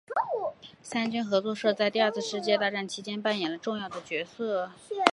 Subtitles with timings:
[0.81, 4.71] 三军合作社在第二次世界大战其间扮演了重要的角色。